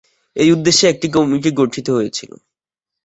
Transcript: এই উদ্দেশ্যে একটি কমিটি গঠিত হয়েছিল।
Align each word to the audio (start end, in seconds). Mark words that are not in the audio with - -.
এই 0.35 0.49
উদ্দেশ্যে 0.51 0.85
একটি 0.89 1.07
কমিটি 1.09 1.49
গঠিত 1.51 1.87
হয়েছিল। 1.89 2.31